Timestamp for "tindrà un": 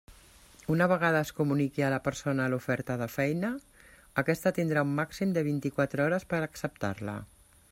4.59-4.95